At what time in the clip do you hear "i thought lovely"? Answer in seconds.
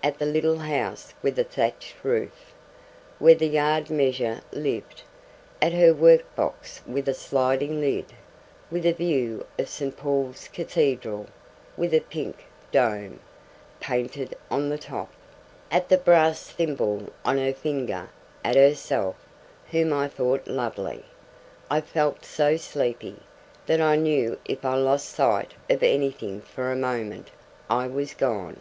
19.92-21.04